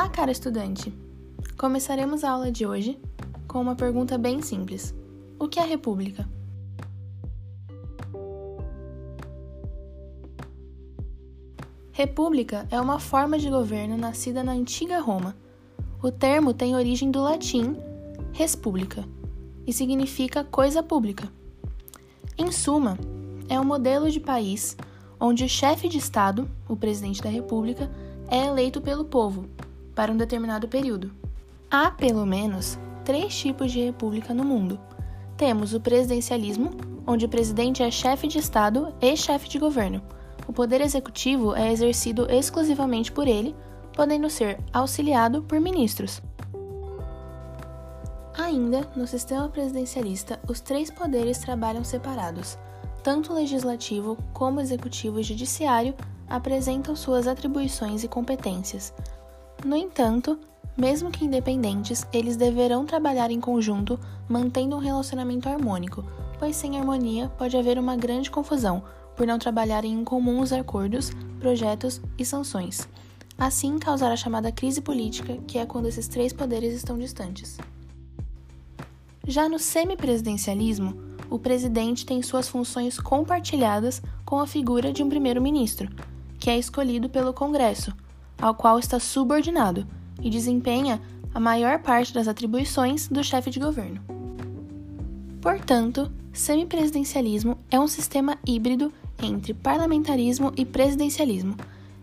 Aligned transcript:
Olá, 0.00 0.08
cara 0.08 0.32
estudante! 0.32 0.90
Começaremos 1.58 2.24
a 2.24 2.30
aula 2.30 2.50
de 2.50 2.64
hoje 2.64 2.98
com 3.46 3.60
uma 3.60 3.76
pergunta 3.76 4.16
bem 4.16 4.40
simples: 4.40 4.94
O 5.38 5.46
que 5.46 5.60
é 5.60 5.62
República? 5.62 6.26
República 11.92 12.66
é 12.70 12.80
uma 12.80 12.98
forma 12.98 13.38
de 13.38 13.50
governo 13.50 13.98
nascida 13.98 14.42
na 14.42 14.52
antiga 14.52 15.00
Roma. 15.00 15.36
O 16.02 16.10
termo 16.10 16.54
tem 16.54 16.74
origem 16.74 17.10
do 17.10 17.20
latim 17.20 17.76
res 18.32 18.56
publica 18.56 19.06
e 19.66 19.72
significa 19.72 20.42
coisa 20.42 20.82
pública. 20.82 21.30
Em 22.38 22.50
suma, 22.50 22.96
é 23.50 23.60
um 23.60 23.64
modelo 23.64 24.10
de 24.10 24.18
país 24.18 24.78
onde 25.20 25.44
o 25.44 25.48
chefe 25.48 25.90
de 25.90 25.98
Estado, 25.98 26.50
o 26.66 26.74
presidente 26.74 27.20
da 27.20 27.28
República, 27.28 27.90
é 28.30 28.46
eleito 28.46 28.80
pelo 28.80 29.04
povo 29.04 29.44
para 29.94 30.12
um 30.12 30.16
determinado 30.16 30.68
período. 30.68 31.12
Há, 31.70 31.90
pelo 31.90 32.26
menos, 32.26 32.78
três 33.04 33.36
tipos 33.36 33.70
de 33.70 33.80
república 33.80 34.34
no 34.34 34.44
mundo. 34.44 34.78
Temos 35.36 35.72
o 35.72 35.80
presidencialismo, 35.80 36.70
onde 37.06 37.24
o 37.24 37.28
presidente 37.28 37.82
é 37.82 37.90
chefe 37.90 38.26
de 38.28 38.38
Estado 38.38 38.94
e 39.00 39.16
chefe 39.16 39.48
de 39.48 39.58
governo. 39.58 40.02
O 40.46 40.52
poder 40.52 40.80
executivo 40.80 41.54
é 41.54 41.72
exercido 41.72 42.26
exclusivamente 42.30 43.12
por 43.12 43.26
ele, 43.26 43.54
podendo 43.92 44.28
ser 44.28 44.58
auxiliado 44.72 45.42
por 45.42 45.60
ministros. 45.60 46.20
Ainda, 48.36 48.88
no 48.96 49.06
sistema 49.06 49.48
presidencialista, 49.48 50.40
os 50.48 50.60
três 50.60 50.90
poderes 50.90 51.38
trabalham 51.38 51.84
separados. 51.84 52.58
Tanto 53.02 53.32
o 53.32 53.34
legislativo 53.34 54.16
como 54.32 54.58
o 54.58 54.60
executivo 54.60 55.20
e 55.20 55.22
judiciário 55.22 55.94
apresentam 56.28 56.94
suas 56.96 57.26
atribuições 57.26 58.02
e 58.02 58.08
competências. 58.08 58.94
No 59.64 59.76
entanto, 59.76 60.38
mesmo 60.76 61.10
que 61.10 61.24
independentes, 61.24 62.06
eles 62.12 62.36
deverão 62.36 62.86
trabalhar 62.86 63.30
em 63.30 63.40
conjunto, 63.40 64.00
mantendo 64.28 64.76
um 64.76 64.78
relacionamento 64.78 65.48
harmônico, 65.48 66.04
pois 66.38 66.56
sem 66.56 66.78
harmonia 66.78 67.28
pode 67.36 67.56
haver 67.56 67.78
uma 67.78 67.96
grande 67.96 68.30
confusão, 68.30 68.82
por 69.14 69.26
não 69.26 69.38
trabalharem 69.38 69.92
em 69.92 70.02
comum 70.02 70.40
os 70.40 70.52
acordos, 70.52 71.10
projetos 71.38 72.00
e 72.16 72.24
sanções. 72.24 72.88
Assim, 73.38 73.78
causar 73.78 74.10
a 74.10 74.16
chamada 74.16 74.50
crise 74.50 74.80
política, 74.80 75.36
que 75.46 75.58
é 75.58 75.66
quando 75.66 75.86
esses 75.86 76.08
três 76.08 76.32
poderes 76.32 76.74
estão 76.74 76.98
distantes. 76.98 77.58
Já 79.26 79.48
no 79.48 79.58
semipresidencialismo, 79.58 80.94
o 81.28 81.38
presidente 81.38 82.06
tem 82.06 82.22
suas 82.22 82.48
funções 82.48 82.98
compartilhadas 82.98 84.00
com 84.24 84.40
a 84.40 84.46
figura 84.46 84.92
de 84.92 85.02
um 85.02 85.08
primeiro-ministro, 85.08 85.88
que 86.38 86.48
é 86.48 86.58
escolhido 86.58 87.10
pelo 87.10 87.34
Congresso, 87.34 87.94
ao 88.40 88.54
qual 88.54 88.78
está 88.78 88.98
subordinado 88.98 89.86
e 90.22 90.30
desempenha 90.30 91.00
a 91.34 91.40
maior 91.40 91.78
parte 91.80 92.12
das 92.12 92.26
atribuições 92.26 93.08
do 93.08 93.22
chefe 93.22 93.50
de 93.50 93.60
governo. 93.60 94.00
Portanto, 95.40 96.10
semipresidencialismo 96.32 97.56
é 97.70 97.78
um 97.78 97.88
sistema 97.88 98.36
híbrido 98.46 98.92
entre 99.22 99.54
parlamentarismo 99.54 100.52
e 100.56 100.64
presidencialismo, 100.64 101.56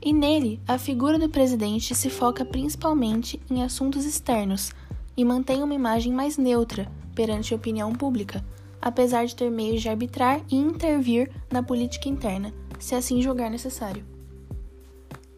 e 0.00 0.12
nele 0.12 0.60
a 0.66 0.76
figura 0.78 1.18
do 1.18 1.28
presidente 1.28 1.94
se 1.94 2.10
foca 2.10 2.44
principalmente 2.44 3.40
em 3.50 3.62
assuntos 3.62 4.04
externos 4.04 4.72
e 5.16 5.24
mantém 5.24 5.62
uma 5.62 5.74
imagem 5.74 6.12
mais 6.12 6.36
neutra 6.36 6.90
perante 7.14 7.52
a 7.52 7.56
opinião 7.56 7.92
pública, 7.92 8.44
apesar 8.80 9.24
de 9.24 9.36
ter 9.36 9.50
meios 9.50 9.80
de 9.80 9.88
arbitrar 9.88 10.40
e 10.50 10.56
intervir 10.56 11.30
na 11.50 11.62
política 11.62 12.08
interna, 12.08 12.52
se 12.78 12.94
assim 12.94 13.22
julgar 13.22 13.50
necessário. 13.50 14.11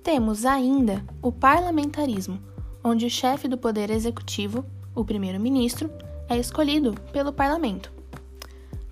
Temos 0.05 0.45
ainda 0.45 1.03
o 1.23 1.33
parlamentarismo, 1.33 2.39
onde 2.85 3.07
o 3.07 3.11
chefe 3.11 3.49
do 3.49 3.57
poder 3.57 3.89
executivo, 3.89 4.63
o 4.95 5.03
primeiro-ministro, 5.03 5.91
é 6.29 6.37
escolhido 6.37 6.95
pelo 7.11 7.33
parlamento. 7.33 7.91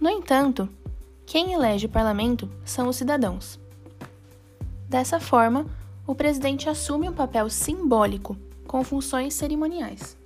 No 0.00 0.08
entanto, 0.08 0.66
quem 1.26 1.52
elege 1.52 1.84
o 1.84 1.90
parlamento 1.90 2.50
são 2.64 2.88
os 2.88 2.96
cidadãos. 2.96 3.60
Dessa 4.88 5.20
forma, 5.20 5.66
o 6.06 6.14
presidente 6.14 6.70
assume 6.70 7.10
um 7.10 7.12
papel 7.12 7.50
simbólico 7.50 8.34
com 8.66 8.82
funções 8.82 9.34
cerimoniais. 9.34 10.16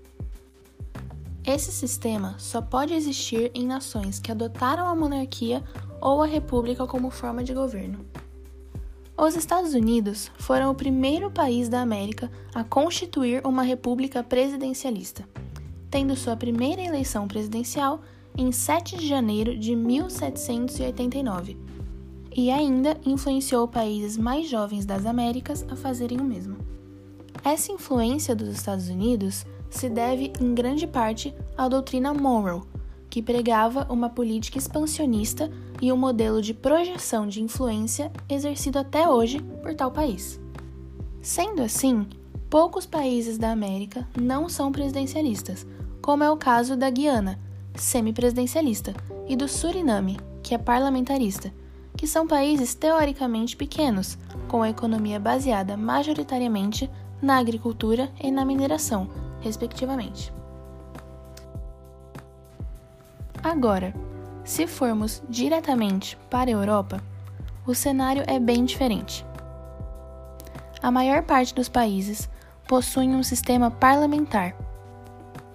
Esse 1.45 1.73
sistema 1.73 2.37
só 2.39 2.63
pode 2.63 2.95
existir 2.95 3.51
em 3.53 3.67
nações 3.67 4.21
que 4.21 4.31
adotaram 4.31 4.87
a 4.87 4.95
monarquia 4.95 5.65
ou 6.01 6.23
a 6.23 6.27
república 6.27 6.87
como 6.87 7.11
forma 7.11 7.43
de 7.43 7.53
governo. 7.53 8.07
Os 9.19 9.35
Estados 9.35 9.73
Unidos 9.73 10.31
foram 10.37 10.71
o 10.71 10.75
primeiro 10.75 11.31
país 11.31 11.71
da 11.71 11.81
América 11.81 12.31
a 12.55 12.63
constituir 12.63 13.41
uma 13.47 13.63
república 13.63 14.23
presidencialista, 14.23 15.27
tendo 15.91 16.15
sua 16.15 16.37
primeira 16.37 16.83
eleição 16.83 17.27
presidencial 17.27 18.03
em 18.37 18.53
7 18.53 18.99
de 18.99 19.09
janeiro 19.09 19.57
de 19.57 19.75
1789, 19.75 21.57
e 22.37 22.51
ainda 22.51 23.01
influenciou 23.07 23.67
países 23.67 24.19
mais 24.19 24.51
jovens 24.51 24.85
das 24.85 25.07
Américas 25.07 25.65
a 25.71 25.75
fazerem 25.75 26.21
o 26.21 26.25
mesmo. 26.25 26.59
Essa 27.43 27.73
influência 27.73 28.37
dos 28.37 28.51
Estados 28.51 28.91
Unidos 28.91 29.47
se 29.71 29.89
deve 29.89 30.31
em 30.39 30.55
grande 30.55 30.87
parte 30.87 31.35
à 31.57 31.67
doutrina 31.69 32.13
Monroe, 32.13 32.61
que 33.09 33.23
pregava 33.23 33.87
uma 33.89 34.11
política 34.11 34.59
expansionista 34.59 35.51
e 35.81 35.93
um 35.93 35.97
modelo 35.97 36.41
de 36.41 36.55
projeção 36.55 37.27
de 37.27 37.43
influência 37.43 38.11
exercido 38.29 38.79
até 38.79 39.09
hoje 39.09 39.41
por 39.63 39.75
tal 39.75 39.91
país. 39.91 40.41
Sendo 41.21 41.63
assim, 41.63 42.07
poucos 42.49 42.87
países 42.87 43.39
da 43.39 43.51
América 43.51 44.07
não 44.21 44.49
são 44.49 44.71
presidencialistas, 44.73 45.67
como 46.01 46.23
é 46.23 46.31
o 46.31 46.37
caso 46.37 46.77
da 46.77 46.89
Guiana, 46.89 47.39
semipresidencialista, 47.75 48.95
e 49.29 49.35
do 49.35 49.49
Suriname, 49.49 50.19
que 50.43 50.55
é 50.55 50.59
parlamentarista, 50.59 51.53
que 51.97 52.07
são 52.07 52.27
países 52.27 52.75
teoricamente 52.75 53.57
pequenos, 53.57 54.17
com 54.49 54.63
a 54.63 54.71
economia 54.71 55.19
baseada 55.19 55.77
majoritariamente 55.77 56.89
na 57.21 57.39
agricultura 57.39 58.11
e 58.23 58.31
na 58.31 58.45
mineração, 58.45 59.09
respectivamente. 59.41 60.33
Agora, 63.43 63.95
se 64.47 64.65
formos 64.69 65.21
diretamente 65.29 66.17
para 66.31 66.49
a 66.49 66.53
Europa, 66.53 67.03
o 67.67 67.75
cenário 67.75 68.23
é 68.29 68.39
bem 68.39 68.65
diferente. 68.65 69.27
A 70.81 70.89
maior 70.89 71.25
parte 71.25 71.53
dos 71.53 71.69
países 71.69 72.31
possuem 72.69 73.15
um 73.15 73.25
sistema 73.25 73.73
parlamentar. 73.73 74.57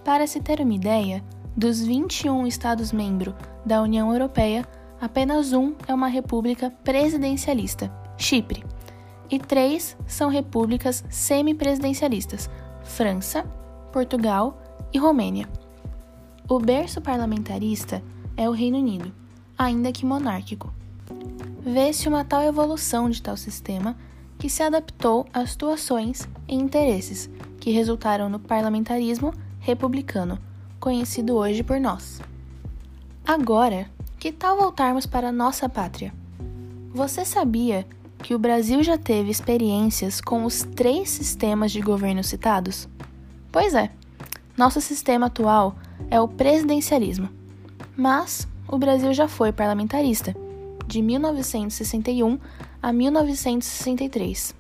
Para 0.04 0.28
se 0.28 0.42
ter 0.42 0.60
uma 0.60 0.74
ideia, 0.74 1.24
dos 1.56 1.82
21 1.82 2.46
Estados-membros 2.46 3.34
da 3.66 3.82
União 3.82 4.12
Europeia, 4.12 4.68
apenas 5.00 5.54
um 5.54 5.74
é 5.88 5.94
uma 5.94 6.08
república 6.08 6.70
presidencialista, 6.84 7.90
Chipre, 8.18 8.66
e 9.30 9.40
três 9.40 9.96
são 10.06 10.30
repúblicas 10.30 11.06
semipresidencialistas, 11.10 12.50
França, 12.84 13.46
Portugal 13.94 14.62
e 14.92 14.98
Romênia. 14.98 15.48
O 16.50 16.60
berço 16.60 17.00
parlamentarista 17.00 18.04
é 18.42 18.50
o 18.50 18.54
Reino 18.54 18.80
Unido, 18.80 19.14
ainda 19.56 19.92
que 19.92 20.04
monárquico. 20.04 20.74
Vê-se 21.64 22.10
uma 22.10 22.26
tal 22.26 22.42
evolução 22.42 23.08
de 23.08 23.22
tal 23.22 23.38
sistema 23.38 23.96
que 24.40 24.50
se 24.50 24.64
adaptou 24.64 25.28
às 25.32 25.52
situações 25.52 26.28
e 26.48 26.56
interesses 26.56 27.30
que 27.60 27.70
resultaram 27.70 28.30
no 28.30 28.40
parlamentarismo 28.40 29.32
republicano, 29.60 30.40
conhecido 30.80 31.36
hoje 31.36 31.62
por 31.62 31.80
nós. 31.80 32.20
Agora, 33.24 33.88
que 34.20 34.32
tal 34.32 34.58
voltarmos 34.58 35.06
para 35.06 35.30
a 35.30 35.32
nossa 35.32 35.70
pátria? 35.70 36.12
Você 36.92 37.24
sabia 37.24 37.86
que 38.24 38.34
o 38.34 38.40
Brasil 38.40 38.82
já 38.82 38.98
teve 38.98 39.30
experiências 39.30 40.20
com 40.20 40.46
os 40.46 40.64
três 40.64 41.12
sistemas 41.12 41.72
de 41.72 41.80
governo 41.80 42.24
citados? 42.24 42.90
Pois 43.52 43.76
é, 43.76 43.92
nosso 44.58 44.82
sistema 44.82 45.28
atual 45.28 45.76
é 46.10 46.20
o 46.20 46.28
presidencialismo. 46.28 47.41
Mas 48.02 48.48
o 48.68 48.80
Brasil 48.80 49.14
já 49.14 49.28
foi 49.28 49.52
parlamentarista, 49.52 50.36
de 50.88 51.04
1961 51.04 52.40
a 52.82 52.92
1963. 52.92 54.56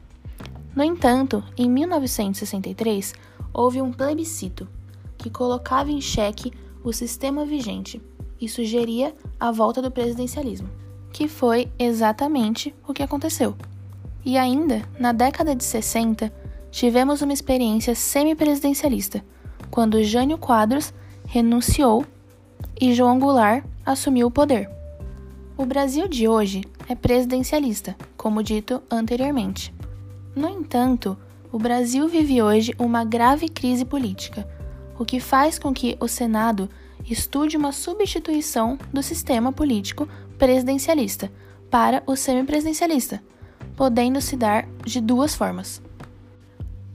No 0.75 0.83
entanto, 0.83 1.43
em 1.57 1.67
1963, 1.67 3.15
houve 3.51 3.81
um 3.81 3.91
plebiscito 3.91 4.69
que 5.17 5.31
colocava 5.31 5.89
em 5.89 5.99
xeque 5.99 6.53
o 6.83 6.93
sistema 6.93 7.43
vigente 7.43 7.99
e 8.39 8.47
sugeria 8.47 9.11
a 9.39 9.51
volta 9.51 9.81
do 9.81 9.89
presidencialismo, 9.89 10.69
que 11.11 11.27
foi 11.27 11.67
exatamente 11.79 12.75
o 12.87 12.93
que 12.93 13.01
aconteceu. 13.01 13.55
E 14.23 14.37
ainda, 14.37 14.87
na 14.99 15.11
década 15.11 15.55
de 15.55 15.63
60, 15.63 16.31
tivemos 16.69 17.23
uma 17.23 17.33
experiência 17.33 17.95
semipresidencialista, 17.95 19.25
quando 19.71 20.03
Jânio 20.03 20.37
Quadros 20.37 20.93
renunciou 21.25 22.05
e 22.79 22.93
João 22.93 23.19
Goulart 23.19 23.63
assumiu 23.85 24.27
o 24.27 24.31
poder. 24.31 24.69
O 25.57 25.65
Brasil 25.65 26.07
de 26.07 26.27
hoje 26.27 26.63
é 26.89 26.95
presidencialista, 26.95 27.95
como 28.17 28.41
dito 28.41 28.81
anteriormente. 28.89 29.73
No 30.35 30.49
entanto, 30.49 31.17
o 31.51 31.59
Brasil 31.59 32.07
vive 32.07 32.41
hoje 32.41 32.73
uma 32.79 33.03
grave 33.03 33.47
crise 33.47 33.85
política, 33.85 34.47
o 34.97 35.05
que 35.05 35.19
faz 35.19 35.59
com 35.59 35.73
que 35.73 35.95
o 35.99 36.07
Senado 36.07 36.69
estude 37.09 37.57
uma 37.57 37.71
substituição 37.71 38.77
do 38.91 39.03
sistema 39.03 39.51
político 39.51 40.07
presidencialista 40.37 41.31
para 41.69 42.01
o 42.07 42.15
semipresidencialista, 42.15 43.21
podendo 43.75 44.19
se 44.21 44.35
dar 44.35 44.67
de 44.83 44.99
duas 44.99 45.35
formas: 45.35 45.81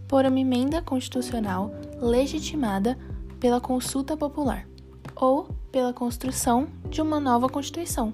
por 0.08 0.24
uma 0.24 0.40
emenda 0.40 0.82
constitucional 0.82 1.72
legitimada 2.00 2.98
pela 3.38 3.60
consulta 3.60 4.16
popular 4.16 4.66
ou 5.14 5.48
pela 5.70 5.92
construção 5.92 6.68
de 6.88 7.00
uma 7.00 7.20
nova 7.20 7.48
Constituição. 7.48 8.12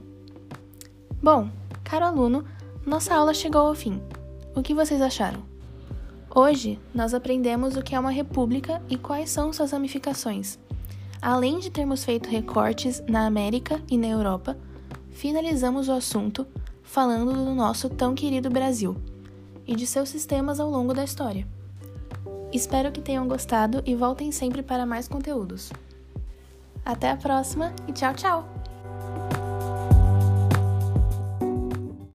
Bom, 1.22 1.48
caro 1.84 2.04
aluno, 2.04 2.44
nossa 2.84 3.14
aula 3.14 3.32
chegou 3.32 3.60
ao 3.60 3.74
fim. 3.74 4.02
O 4.54 4.62
que 4.62 4.74
vocês 4.74 5.00
acharam? 5.00 5.42
Hoje, 6.34 6.78
nós 6.94 7.14
aprendemos 7.14 7.76
o 7.76 7.82
que 7.82 7.94
é 7.94 8.00
uma 8.00 8.10
república 8.10 8.82
e 8.88 8.96
quais 8.96 9.30
são 9.30 9.52
suas 9.52 9.70
ramificações. 9.70 10.58
Além 11.20 11.58
de 11.58 11.70
termos 11.70 12.04
feito 12.04 12.28
recortes 12.28 13.02
na 13.08 13.26
América 13.26 13.80
e 13.88 13.96
na 13.96 14.08
Europa, 14.08 14.56
finalizamos 15.10 15.88
o 15.88 15.92
assunto 15.92 16.46
falando 16.82 17.32
do 17.32 17.54
nosso 17.54 17.88
tão 17.88 18.14
querido 18.14 18.50
Brasil 18.50 18.96
e 19.66 19.76
de 19.76 19.86
seus 19.86 20.08
sistemas 20.08 20.58
ao 20.58 20.68
longo 20.68 20.92
da 20.92 21.04
história. 21.04 21.46
Espero 22.52 22.90
que 22.90 23.00
tenham 23.00 23.28
gostado 23.28 23.82
e 23.86 23.94
voltem 23.94 24.32
sempre 24.32 24.62
para 24.62 24.84
mais 24.84 25.06
conteúdos. 25.06 25.70
Até 26.84 27.10
a 27.10 27.16
próxima 27.16 27.72
e 27.86 27.92
tchau, 27.92 28.14
tchau! 28.14 28.61